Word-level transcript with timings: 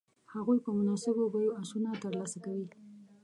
هغوی 0.33 0.57
په 0.65 0.69
مناسبو 0.79 1.25
بیو 1.33 1.55
آسونه 1.61 1.89
تر 2.03 2.11
لاسه 2.19 2.37
کوي. 2.45 2.65